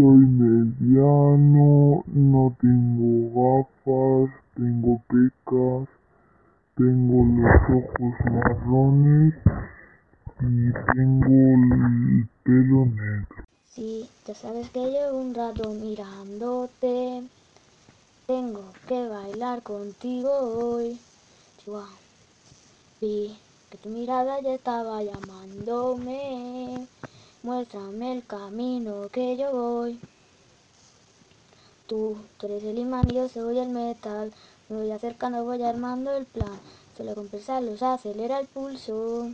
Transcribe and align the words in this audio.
Soy 0.00 0.24
mediano, 0.24 2.02
no 2.06 2.56
tengo 2.58 3.10
gafas, 3.36 4.30
tengo 4.56 4.98
pecas, 5.08 5.88
tengo 6.74 7.22
los 7.36 7.54
ojos 7.68 8.14
marrones 8.32 9.34
y 10.40 10.72
tengo 10.94 11.36
el 11.52 12.26
pelo 12.44 12.86
negro. 12.86 13.44
Sí, 13.68 14.08
ya 14.26 14.34
sabes 14.34 14.70
que 14.70 14.90
llevo 14.90 15.18
un 15.18 15.34
rato 15.34 15.68
mirándote. 15.74 17.22
Tengo 18.26 18.72
que 18.88 19.06
bailar 19.06 19.62
contigo 19.62 20.30
hoy. 20.32 20.98
Chihuahua. 21.58 21.90
Vi 23.02 23.36
que 23.70 23.76
tu 23.76 23.90
mirada 23.90 24.40
ya 24.40 24.54
estaba 24.54 25.02
llamándome. 25.02 26.88
Muéstrame 27.42 28.12
el 28.12 28.26
camino 28.26 29.08
que 29.08 29.34
yo 29.38 29.50
voy. 29.50 29.98
Tú, 31.86 32.18
tú 32.36 32.46
eres 32.46 32.62
el 32.64 32.78
imán 32.78 33.08
y 33.10 33.14
yo 33.14 33.30
soy 33.30 33.58
el 33.58 33.70
metal. 33.70 34.30
Me 34.68 34.76
voy 34.76 34.90
acercando, 34.90 35.42
voy 35.44 35.62
armando 35.62 36.14
el 36.14 36.26
plan. 36.26 36.60
Solo 36.98 37.14
con 37.14 37.28
pensarlos 37.28 37.82
acelera 37.82 38.40
el 38.40 38.46
pulso. 38.46 39.30